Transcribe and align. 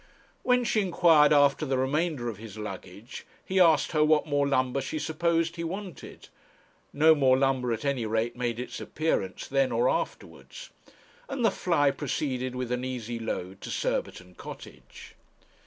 When 0.41 0.63
she 0.63 0.81
inquired 0.81 1.31
after 1.31 1.63
the 1.63 1.77
remainder 1.77 2.27
of 2.27 2.37
his 2.39 2.57
luggage, 2.57 3.23
he 3.45 3.59
asked 3.59 3.91
her 3.91 4.03
what 4.03 4.25
more 4.25 4.47
lumber 4.47 4.81
she 4.81 4.97
supposed 4.97 5.57
he 5.57 5.63
wanted. 5.63 6.27
No 6.91 7.13
more 7.13 7.37
lumber 7.37 7.71
at 7.71 7.85
any 7.85 8.07
rate 8.07 8.35
made 8.35 8.59
its 8.59 8.81
appearance, 8.81 9.47
then 9.47 9.71
or 9.71 9.87
afterwards; 9.87 10.71
and 11.29 11.45
the 11.45 11.51
fly 11.51 11.91
proceeded 11.91 12.55
with 12.55 12.71
an 12.71 12.83
easy 12.83 13.19
load 13.19 13.61
to 13.61 13.69
Surbiton 13.69 14.33
Cottage. 14.33 15.13